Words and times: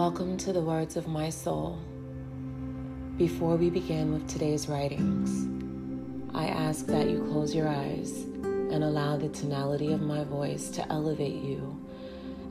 Welcome 0.00 0.38
to 0.38 0.52
the 0.54 0.62
words 0.62 0.96
of 0.96 1.08
my 1.08 1.28
soul. 1.28 1.78
Before 3.18 3.56
we 3.56 3.68
begin 3.68 4.14
with 4.14 4.26
today's 4.26 4.66
writings, 4.66 5.46
I 6.34 6.46
ask 6.46 6.86
that 6.86 7.10
you 7.10 7.22
close 7.30 7.54
your 7.54 7.68
eyes 7.68 8.10
and 8.42 8.82
allow 8.82 9.18
the 9.18 9.28
tonality 9.28 9.92
of 9.92 10.00
my 10.00 10.24
voice 10.24 10.70
to 10.70 10.90
elevate 10.90 11.42
you 11.44 11.86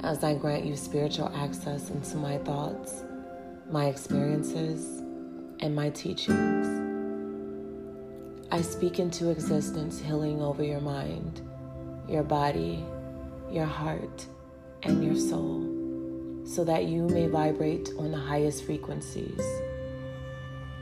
as 0.04 0.24
I 0.24 0.36
grant 0.36 0.64
you 0.64 0.76
spiritual 0.76 1.32
access 1.36 1.90
into 1.90 2.18
my 2.18 2.38
thoughts, 2.38 3.04
my 3.72 3.88
experiences, 3.88 5.00
and 5.60 5.76
my 5.76 5.90
teachings. 5.90 6.68
I 8.52 8.62
speak 8.62 9.00
into 9.00 9.32
existence 9.32 10.00
healing 10.00 10.40
over 10.40 10.64
your 10.64 10.82
mind, 10.82 11.42
your 12.08 12.22
body, 12.22 12.86
your 13.50 13.66
heart, 13.66 14.28
and 14.84 15.04
your 15.04 15.16
soul 15.16 15.69
so 16.50 16.64
that 16.64 16.86
you 16.86 17.08
may 17.08 17.28
vibrate 17.28 17.92
on 18.00 18.12
the 18.12 18.18
highest 18.18 18.66
frequencies. 18.66 19.40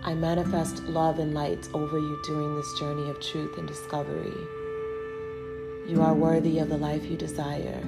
I 0.02 0.13
manifest 0.13 0.84
love 0.84 1.20
and 1.20 1.34
light 1.34 1.67
over 1.73 1.99
you 1.99 2.21
during 2.25 2.55
this 2.55 2.80
journey 2.80 3.09
of 3.09 3.20
truth 3.20 3.58
and 3.58 3.67
discovery. 3.67 4.31
You 5.85 6.02
are 6.02 6.13
worthy 6.13 6.59
of 6.59 6.70
the 6.70 6.77
life 6.77 7.03
you 7.05 7.17
desire. 7.17 7.84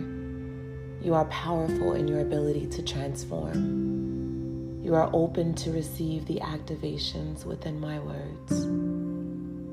You 1.02 1.14
are 1.14 1.24
powerful 1.26 1.94
in 1.94 2.06
your 2.06 2.20
ability 2.20 2.68
to 2.68 2.84
transform. 2.84 4.82
You 4.84 4.94
are 4.96 5.10
open 5.14 5.54
to 5.56 5.72
receive 5.72 6.26
the 6.26 6.42
activations 6.42 7.46
within 7.46 7.80
my 7.80 8.00
words. 8.00 8.66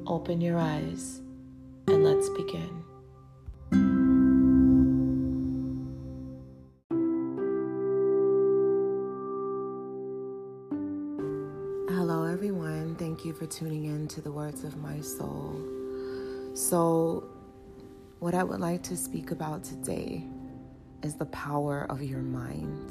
Open 0.09 0.41
your 0.41 0.59
eyes 0.59 1.21
and 1.89 2.05
let's 2.05 2.29
begin. 2.31 2.85
Hello, 11.89 12.25
everyone. 12.25 12.97
Thank 12.97 13.25
you 13.25 13.33
for 13.33 13.47
tuning 13.47 13.85
in 13.85 14.09
to 14.09 14.21
the 14.21 14.33
words 14.33 14.65
of 14.65 14.77
my 14.77 15.01
soul. 15.01 15.55
So, 16.53 17.29
what 18.19 18.35
I 18.35 18.43
would 18.43 18.59
like 18.59 18.83
to 18.85 18.97
speak 18.97 19.31
about 19.31 19.63
today 19.63 20.25
is 21.05 21.15
the 21.15 21.27
power 21.27 21.87
of 21.89 22.03
your 22.03 22.23
mind. 22.23 22.91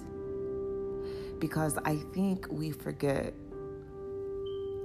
Because 1.42 1.78
I 1.84 1.98
think 2.14 2.48
we 2.50 2.72
forget 2.72 3.34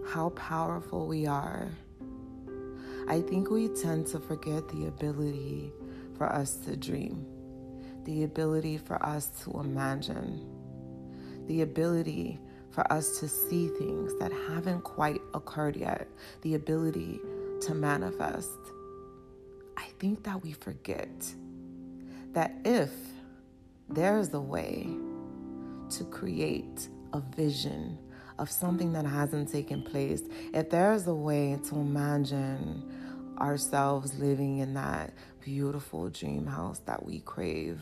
how 0.08 0.30
powerful 0.30 1.06
we 1.06 1.26
are. 1.26 1.68
I 3.06 3.20
think 3.20 3.48
we 3.48 3.68
tend 3.68 4.08
to 4.08 4.18
forget 4.18 4.68
the 4.70 4.88
ability 4.88 5.72
for 6.18 6.26
us 6.26 6.56
to 6.64 6.76
dream, 6.76 7.24
the 8.06 8.24
ability 8.24 8.76
for 8.76 9.00
us 9.06 9.28
to 9.44 9.60
imagine, 9.60 10.44
the 11.46 11.62
ability 11.62 12.40
for 12.70 12.90
us 12.92 13.18
to 13.20 13.28
see 13.28 13.68
things 13.68 14.14
that 14.18 14.32
haven't 14.32 14.82
quite 14.82 15.20
occurred 15.34 15.76
yet, 15.76 16.08
the 16.42 16.54
ability 16.54 17.20
to 17.62 17.74
manifest. 17.74 18.58
I 19.76 19.86
think 19.98 20.22
that 20.24 20.42
we 20.42 20.52
forget 20.52 21.08
that 22.32 22.52
if 22.64 22.90
there's 23.88 24.32
a 24.34 24.40
way 24.40 24.86
to 25.90 26.04
create 26.04 26.88
a 27.12 27.20
vision 27.20 27.98
of 28.38 28.50
something 28.50 28.92
that 28.92 29.04
hasn't 29.04 29.50
taken 29.50 29.82
place, 29.82 30.22
if 30.54 30.70
there's 30.70 31.06
a 31.06 31.14
way 31.14 31.58
to 31.68 31.74
imagine 31.74 33.36
ourselves 33.38 34.18
living 34.18 34.58
in 34.58 34.74
that 34.74 35.12
beautiful 35.40 36.08
dream 36.08 36.46
house 36.46 36.78
that 36.80 37.04
we 37.04 37.20
crave, 37.20 37.80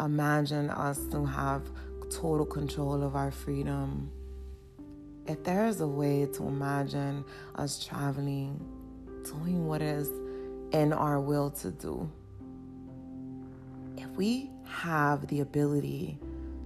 imagine 0.00 0.70
us 0.70 0.98
to 1.06 1.24
have 1.24 1.62
total 2.10 2.46
control 2.46 3.02
of 3.02 3.16
our 3.16 3.30
freedom. 3.30 4.10
If 5.26 5.44
there 5.44 5.66
is 5.66 5.80
a 5.80 5.86
way 5.86 6.26
to 6.34 6.42
imagine 6.44 7.24
us 7.54 7.84
traveling, 7.84 8.58
doing 9.24 9.66
what 9.66 9.82
is 9.82 10.08
in 10.72 10.92
our 10.92 11.20
will 11.20 11.50
to 11.50 11.70
do, 11.70 12.10
if 13.96 14.08
we 14.10 14.50
have 14.64 15.26
the 15.28 15.40
ability 15.40 16.18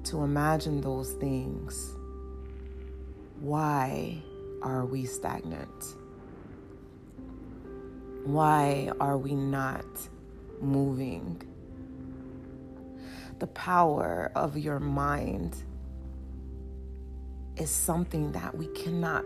to 0.04 0.22
imagine 0.22 0.80
those 0.80 1.12
things, 1.14 1.96
why 3.40 4.22
are 4.62 4.84
we 4.86 5.04
stagnant? 5.04 5.96
Why 8.24 8.92
are 9.00 9.18
we 9.18 9.34
not 9.34 9.84
moving? 10.60 11.42
The 13.42 13.48
power 13.48 14.30
of 14.36 14.56
your 14.56 14.78
mind 14.78 15.56
is 17.56 17.70
something 17.70 18.30
that 18.30 18.56
we 18.56 18.68
cannot 18.68 19.24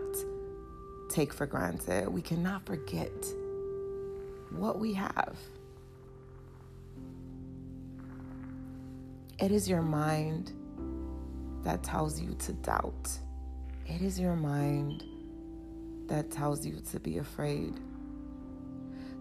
take 1.07 1.31
for 1.31 1.45
granted. 1.45 2.09
We 2.09 2.23
cannot 2.23 2.65
forget 2.65 3.13
what 4.49 4.79
we 4.79 4.91
have. 4.93 5.37
It 9.37 9.51
is 9.51 9.69
your 9.69 9.83
mind 9.83 10.51
that 11.61 11.83
tells 11.83 12.19
you 12.19 12.33
to 12.39 12.53
doubt. 12.53 13.11
It 13.85 14.01
is 14.01 14.19
your 14.19 14.35
mind 14.35 15.03
that 16.07 16.31
tells 16.31 16.65
you 16.65 16.81
to 16.89 16.99
be 16.99 17.19
afraid. 17.19 17.79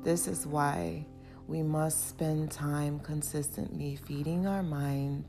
This 0.02 0.26
is 0.26 0.46
why 0.46 1.04
we 1.46 1.62
must 1.62 2.08
spend 2.08 2.50
time 2.50 2.98
consistently 2.98 3.96
feeding 3.96 4.46
our 4.46 4.64
mind 4.64 5.24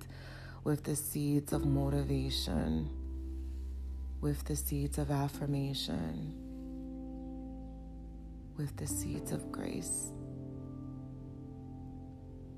with 0.64 0.84
the 0.84 0.96
seeds 0.96 1.54
of 1.54 1.66
motivation, 1.66 2.90
with 4.20 4.44
the 4.46 4.56
seeds 4.56 4.98
of 4.98 5.12
affirmation, 5.12 6.34
with 8.58 8.76
the 8.78 8.88
seeds 8.88 9.32
of 9.32 9.52
grace. 9.52 10.12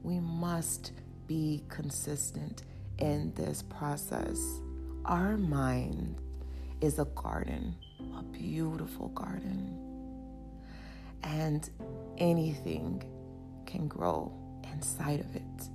We 0.03 0.21
must 0.21 0.93
be 1.27 1.65
consistent 1.67 2.63
in 2.97 3.33
this 3.35 3.61
process. 3.63 4.39
Our 5.03 5.35
mind 5.35 6.15
is 6.79 6.97
a 6.97 7.05
garden, 7.05 7.75
a 8.17 8.23
beautiful 8.23 9.09
garden. 9.09 9.75
And 11.23 11.69
anything 12.17 13.03
can 13.69 13.87
grow 13.87 14.31
inside 14.73 15.19
of 15.19 15.35
it. 15.35 15.69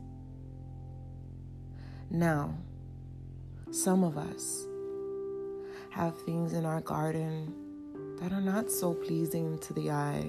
Now, 2.11 2.55
some 3.71 4.05
of 4.05 4.19
us 4.19 4.67
have 5.91 6.21
things 6.23 6.53
in 6.53 6.67
our 6.67 6.81
garden 6.81 7.55
that 8.21 8.33
are 8.33 8.41
not 8.41 8.71
so 8.71 8.95
pleasing 8.95 9.59
to 9.59 9.73
the 9.73 9.91
eye. 9.91 10.29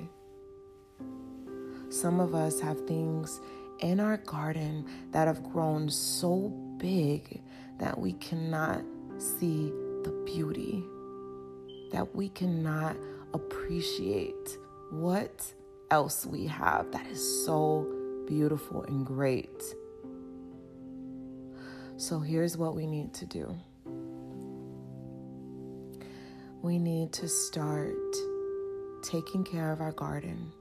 Some 1.90 2.20
of 2.20 2.36
us 2.36 2.60
have 2.60 2.86
things 2.88 3.40
in 3.80 4.00
our 4.00 4.18
garden 4.18 4.86
that 5.12 5.28
have 5.28 5.44
grown 5.52 5.90
so 5.90 6.50
big 6.78 7.42
that 7.80 7.98
we 7.98 8.14
cannot 8.14 8.84
see 9.18 9.72
the 10.04 10.12
beauty, 10.26 10.84
that 11.92 12.16
we 12.16 12.30
cannot 12.30 12.96
appreciate 13.34 14.58
what 14.92 15.54
else 15.92 16.26
we 16.26 16.48
have 16.48 16.92
that 16.92 17.06
is 17.08 17.46
so 17.46 17.88
beautiful 18.28 18.84
and 18.84 19.06
great. 19.06 19.64
So 21.98 22.20
here's 22.20 22.58
what 22.58 22.76
we 22.76 22.86
need 22.88 23.14
to 23.16 23.26
do 23.26 23.56
we 26.62 26.80
need 26.80 27.14
to 27.14 27.28
start 27.28 27.96
taking 29.04 29.44
care 29.44 29.72
of 29.72 29.82
our 29.82 29.92
garden. 29.92 30.52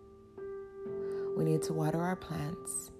We 1.34 1.44
need 1.44 1.62
to 1.62 1.72
water 1.72 2.02
our 2.02 2.16
plants. 2.16 2.90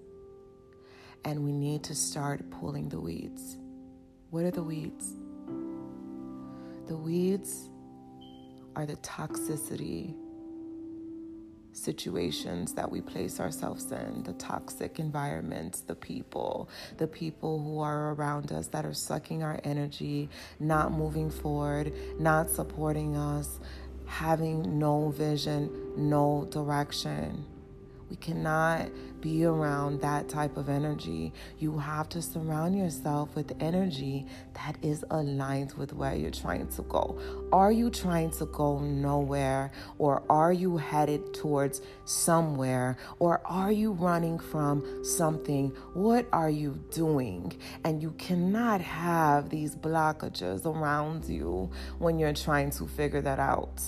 And 1.27 1.45
we 1.45 1.53
need 1.53 1.85
to 1.85 1.95
start 1.95 2.51
pulling 2.51 2.89
the 2.89 3.01
weeds. 3.01 3.59
What 4.31 4.45
are 4.45 4.51
the 4.51 4.63
weeds? 4.63 5.13
The 6.87 6.97
weeds 6.97 7.69
are 8.75 8.85
the 8.85 8.97
toxicity 8.97 10.15
situations 11.75 12.73
that 12.75 12.91
we 12.91 13.01
place 13.01 13.41
ourselves 13.41 13.91
in, 13.91 14.23
the 14.23 14.33
toxic 14.35 14.99
environments, 14.99 15.81
the 15.81 15.95
people, 15.95 16.69
the 16.99 17.07
people 17.07 17.63
who 17.63 17.81
are 17.81 18.15
around 18.15 18.53
us 18.53 18.69
that 18.69 18.87
are 18.87 18.95
sucking 18.95 19.43
our 19.43 19.61
energy, 19.65 20.29
not 20.61 20.93
moving 20.93 21.31
forward, 21.31 21.93
not 22.19 22.49
supporting 22.49 23.17
us, 23.17 23.61
having 24.07 24.79
no 24.79 25.11
vision, 25.11 25.71
no 25.97 26.47
direction. 26.51 27.45
We 28.11 28.17
cannot 28.17 28.91
be 29.21 29.45
around 29.45 30.03
that 30.03 30.29
type 30.29 30.57
of 30.57 30.69
energy. 30.69 31.33
You 31.59 31.79
have 31.79 32.09
to 32.11 32.21
surround 32.21 32.77
yourself 32.77 33.35
with 33.35 33.53
energy 33.61 34.27
that 34.53 34.77
is 34.83 35.05
aligned 35.11 35.73
with 35.73 35.93
where 35.95 36.15
you're 36.15 36.31
trying 36.31 36.69
to 36.69 36.83
go. 36.83 37.19
Are 37.53 37.73
you 37.73 37.89
trying 37.91 38.31
to 38.33 38.47
go 38.47 38.79
nowhere, 38.79 39.73
or 39.99 40.23
are 40.29 40.53
you 40.53 40.77
headed 40.77 41.33
towards 41.33 41.81
somewhere, 42.05 42.99
or 43.19 43.41
are 43.47 43.73
you 43.73 43.93
running 43.93 44.39
from 44.39 45.05
something? 45.05 45.71
What 45.95 46.27
are 46.33 46.51
you 46.51 46.79
doing? 46.91 47.59
And 47.85 48.03
you 48.03 48.11
cannot 48.13 48.81
have 48.83 49.49
these 49.49 49.75
blockages 49.75 50.67
around 50.67 51.25
you 51.25 51.71
when 51.99 52.19
you're 52.19 52.35
trying 52.35 52.71
to 52.73 52.87
figure 52.87 53.23
that 53.23 53.39
out. 53.39 53.83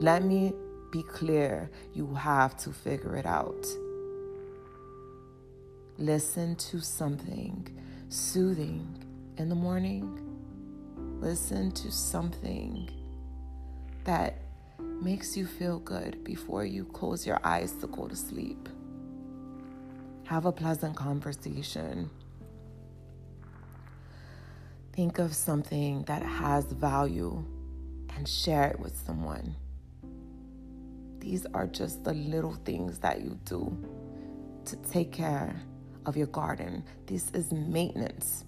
Let 0.00 0.24
me 0.24 0.52
be 0.90 1.02
clear. 1.02 1.70
You 1.94 2.14
have 2.14 2.56
to 2.58 2.72
figure 2.72 3.16
it 3.16 3.26
out. 3.26 3.66
Listen 5.98 6.54
to 6.56 6.80
something 6.80 7.66
soothing 8.08 9.04
in 9.36 9.48
the 9.48 9.54
morning. 9.54 10.24
Listen 11.20 11.70
to 11.72 11.90
something 11.90 12.88
that 14.04 14.36
makes 15.02 15.36
you 15.36 15.46
feel 15.46 15.78
good 15.80 16.22
before 16.24 16.64
you 16.64 16.84
close 16.84 17.26
your 17.26 17.40
eyes 17.44 17.72
to 17.72 17.86
go 17.88 18.08
to 18.08 18.16
sleep. 18.16 18.68
Have 20.24 20.46
a 20.46 20.52
pleasant 20.52 20.96
conversation. 20.96 22.10
Think 24.92 25.18
of 25.18 25.34
something 25.34 26.02
that 26.04 26.22
has 26.22 26.64
value 26.66 27.44
and 28.16 28.28
share 28.28 28.68
it 28.68 28.80
with 28.80 28.96
someone. 29.06 29.56
These 31.20 31.46
are 31.52 31.66
just 31.66 32.04
the 32.04 32.14
little 32.14 32.54
things 32.64 32.98
that 33.00 33.20
you 33.20 33.38
do 33.44 33.76
to 34.66 34.76
take 34.90 35.12
care 35.12 35.60
of 36.06 36.16
your 36.16 36.26
garden. 36.28 36.84
This 37.06 37.30
is 37.32 37.52
maintenance, 37.52 38.44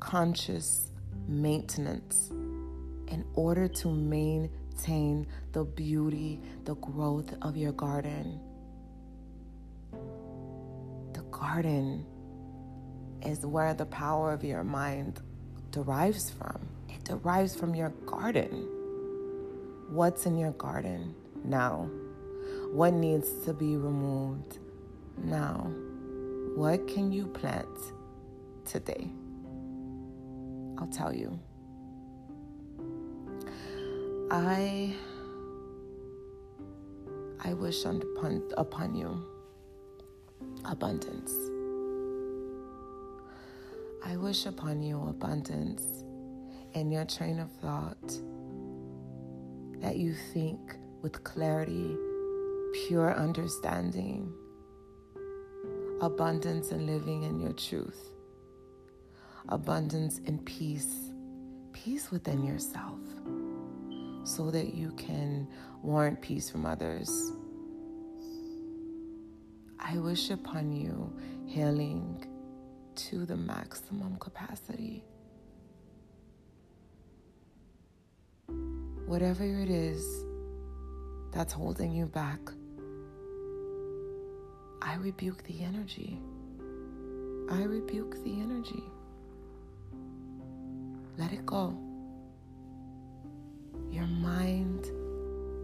conscious 0.00 0.90
maintenance, 1.26 2.30
in 3.08 3.24
order 3.34 3.68
to 3.68 3.88
maintain 3.88 5.26
the 5.52 5.64
beauty, 5.64 6.40
the 6.64 6.74
growth 6.76 7.34
of 7.42 7.56
your 7.56 7.72
garden. 7.72 8.40
The 11.12 11.22
garden 11.30 12.04
is 13.22 13.46
where 13.46 13.74
the 13.74 13.86
power 13.86 14.32
of 14.32 14.44
your 14.44 14.64
mind 14.64 15.20
derives 15.70 16.30
from. 16.30 16.60
It 16.88 17.04
derives 17.04 17.56
from 17.56 17.74
your 17.74 17.90
garden. 18.06 18.68
What's 19.90 20.26
in 20.26 20.36
your 20.36 20.52
garden 20.52 21.14
now? 21.44 21.88
What 22.72 22.94
needs 22.94 23.30
to 23.44 23.52
be 23.52 23.76
removed 23.76 24.58
now? 25.16 25.70
What 26.56 26.88
can 26.88 27.12
you 27.12 27.26
plant 27.26 27.68
today? 28.64 29.08
I'll 30.78 30.88
tell 30.88 31.14
you. 31.14 31.38
I 34.30 34.94
I 37.44 37.52
wish 37.52 37.84
upon, 37.84 38.42
upon 38.56 38.94
you 38.94 39.22
abundance. 40.64 41.32
I 44.04 44.16
wish 44.16 44.46
upon 44.46 44.82
you 44.82 45.00
abundance 45.08 45.82
in 46.72 46.90
your 46.90 47.04
train 47.04 47.38
of 47.38 47.50
thought 47.60 48.18
that 49.80 49.96
you 49.96 50.14
think 50.32 50.76
with 51.04 51.22
clarity 51.22 51.94
pure 52.72 53.14
understanding, 53.14 54.32
abundance 56.00 56.70
in 56.70 56.86
living 56.86 57.24
in 57.24 57.38
your 57.38 57.52
truth, 57.52 58.08
abundance 59.50 60.20
in 60.24 60.38
peace, 60.38 61.10
peace 61.74 62.10
within 62.10 62.42
yourself, 62.42 62.98
so 64.24 64.50
that 64.50 64.72
you 64.72 64.92
can 64.92 65.46
warrant 65.82 66.22
peace 66.22 66.48
from 66.48 66.64
others. 66.64 67.32
I 69.78 69.98
wish 69.98 70.30
upon 70.30 70.72
you 70.72 71.12
healing 71.44 72.24
to 72.94 73.26
the 73.26 73.36
maximum 73.36 74.16
capacity. 74.16 75.04
Whatever 79.04 79.44
it 79.44 79.68
is 79.68 80.24
that's 81.34 81.52
holding 81.52 81.92
you 81.92 82.06
back 82.06 82.40
I 84.84 84.96
rebuke 84.96 85.42
the 85.44 85.62
energy. 85.64 86.20
I 87.50 87.62
rebuke 87.62 88.22
the 88.22 88.38
energy. 88.40 88.84
Let 91.16 91.32
it 91.32 91.46
go. 91.46 91.74
Your 93.90 94.06
mind 94.06 94.86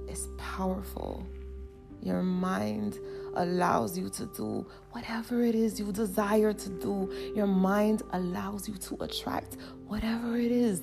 is 0.09 0.27
powerful. 0.39 1.27
Your 2.03 2.23
mind 2.23 2.99
allows 3.35 3.99
you 3.99 4.09
to 4.09 4.25
do 4.35 4.67
whatever 4.93 5.43
it 5.43 5.55
is 5.55 5.79
you 5.79 5.93
desire 5.93 6.55
to 6.55 6.69
do. 6.71 7.33
Your 7.37 7.47
mind 7.47 8.03
allows 8.13 8.69
you 8.69 8.75
to 8.77 8.97
attract 9.03 9.59
whatever 9.87 10.39
it 10.39 10.51
is 10.51 10.81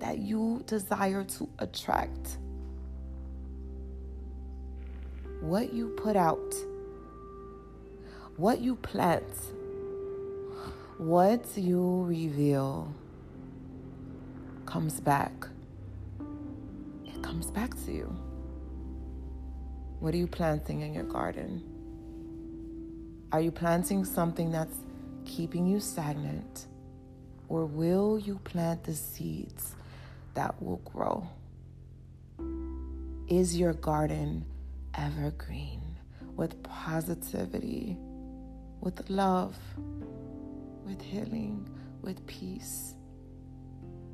that 0.00 0.18
you 0.18 0.64
desire 0.66 1.22
to 1.22 1.48
attract. 1.60 2.38
What 5.40 5.72
you 5.72 5.88
put 5.88 6.16
out 6.16 6.54
what 8.38 8.60
you 8.60 8.76
plant, 8.76 9.24
what 10.96 11.44
you 11.56 12.04
reveal 12.04 12.94
comes 14.64 15.00
back. 15.00 15.32
It 17.04 17.20
comes 17.20 17.50
back 17.50 17.74
to 17.84 17.92
you. 17.92 18.16
What 19.98 20.14
are 20.14 20.16
you 20.16 20.28
planting 20.28 20.82
in 20.82 20.94
your 20.94 21.02
garden? 21.02 21.64
Are 23.32 23.40
you 23.40 23.50
planting 23.50 24.04
something 24.04 24.52
that's 24.52 24.76
keeping 25.24 25.66
you 25.66 25.80
stagnant? 25.80 26.66
Or 27.48 27.66
will 27.66 28.20
you 28.20 28.38
plant 28.44 28.84
the 28.84 28.94
seeds 28.94 29.74
that 30.34 30.62
will 30.62 30.80
grow? 30.84 31.28
Is 33.26 33.58
your 33.58 33.72
garden 33.72 34.44
evergreen 34.98 35.96
with 36.36 36.62
positivity? 36.62 37.96
with 38.80 39.10
love, 39.10 39.56
with 40.84 41.00
healing, 41.00 41.68
with 42.00 42.24
peace, 42.26 42.94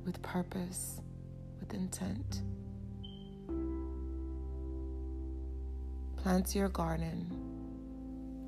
with 0.05 0.21
purpose, 0.23 1.01
with 1.61 1.75
intent. 1.75 2.43
Plant 6.17 6.55
your 6.55 6.71
garden 6.71 7.27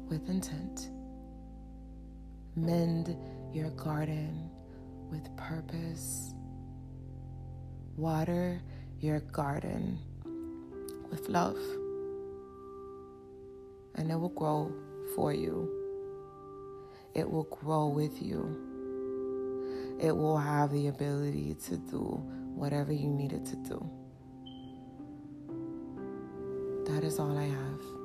with 0.08 0.28
intent. 0.28 0.90
Mend 2.56 3.14
your 3.52 3.70
garden 3.70 4.50
with 5.10 5.28
purpose. 5.36 6.32
Water 7.96 8.62
your 9.00 9.20
garden 9.20 9.98
with 11.10 11.28
love, 11.28 11.58
and 13.96 14.10
it 14.10 14.16
will 14.16 14.28
grow 14.30 14.72
for 15.14 15.32
you 15.32 15.76
it 17.16 17.30
will 17.30 17.44
grow 17.44 17.86
with 17.86 18.20
you. 18.20 18.44
It 19.98 20.14
will 20.14 20.36
have 20.36 20.70
the 20.70 20.88
ability 20.88 21.56
to 21.66 21.78
do 21.78 22.22
whatever 22.54 22.92
you 22.92 23.08
need 23.08 23.32
it 23.32 23.46
to 23.46 23.56
do. 23.56 23.90
That 26.92 27.04
is 27.04 27.18
all 27.18 27.38
I 27.38 27.44
have. 27.44 27.95